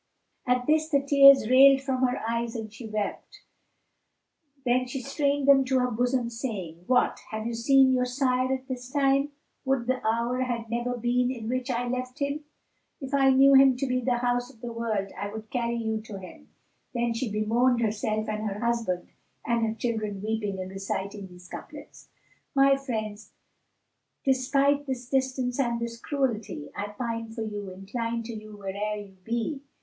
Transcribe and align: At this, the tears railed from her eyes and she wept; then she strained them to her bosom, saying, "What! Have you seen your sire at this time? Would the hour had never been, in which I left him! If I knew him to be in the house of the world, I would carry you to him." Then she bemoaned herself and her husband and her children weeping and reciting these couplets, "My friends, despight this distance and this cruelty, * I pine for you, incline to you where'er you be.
At 0.47 0.65
this, 0.65 0.89
the 0.89 0.99
tears 0.99 1.47
railed 1.47 1.81
from 1.83 2.01
her 2.01 2.19
eyes 2.27 2.55
and 2.55 2.73
she 2.73 2.87
wept; 2.87 3.41
then 4.65 4.87
she 4.87 4.99
strained 4.99 5.47
them 5.47 5.63
to 5.65 5.77
her 5.77 5.91
bosom, 5.91 6.31
saying, 6.31 6.85
"What! 6.87 7.19
Have 7.29 7.45
you 7.45 7.53
seen 7.53 7.91
your 7.91 8.05
sire 8.07 8.51
at 8.51 8.67
this 8.67 8.89
time? 8.89 9.31
Would 9.63 9.85
the 9.85 10.03
hour 10.03 10.39
had 10.41 10.71
never 10.71 10.97
been, 10.97 11.29
in 11.29 11.47
which 11.47 11.69
I 11.69 11.87
left 11.87 12.17
him! 12.17 12.43
If 12.99 13.13
I 13.13 13.29
knew 13.29 13.53
him 13.53 13.75
to 13.75 13.85
be 13.85 13.99
in 13.99 14.05
the 14.05 14.17
house 14.17 14.49
of 14.51 14.59
the 14.61 14.71
world, 14.73 15.11
I 15.15 15.31
would 15.31 15.51
carry 15.51 15.75
you 15.77 16.01
to 16.01 16.17
him." 16.17 16.49
Then 16.95 17.13
she 17.13 17.29
bemoaned 17.29 17.81
herself 17.81 18.27
and 18.27 18.49
her 18.49 18.57
husband 18.59 19.07
and 19.45 19.63
her 19.67 19.75
children 19.75 20.23
weeping 20.23 20.59
and 20.59 20.71
reciting 20.71 21.27
these 21.27 21.47
couplets, 21.47 22.09
"My 22.55 22.75
friends, 22.75 23.33
despight 24.25 24.87
this 24.87 25.07
distance 25.07 25.59
and 25.59 25.79
this 25.79 25.99
cruelty, 25.99 26.71
* 26.73 26.75
I 26.75 26.87
pine 26.87 27.29
for 27.29 27.43
you, 27.43 27.69
incline 27.69 28.23
to 28.23 28.33
you 28.33 28.57
where'er 28.57 28.95
you 28.95 29.17
be. 29.23 29.61